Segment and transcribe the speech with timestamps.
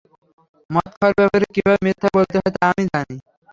[0.69, 3.15] মদ খাওয়ার ব্যাপারে কীভাবে মিথ্যা বলতে হয় তা আমি জানি।